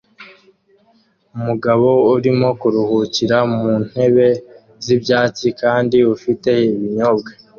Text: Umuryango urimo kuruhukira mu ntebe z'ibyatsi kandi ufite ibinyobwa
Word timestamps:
Umuryango 1.35 1.89
urimo 2.15 2.47
kuruhukira 2.59 3.37
mu 3.53 3.67
ntebe 3.87 4.27
z'ibyatsi 4.85 5.47
kandi 5.61 5.97
ufite 6.15 6.51
ibinyobwa 6.75 7.29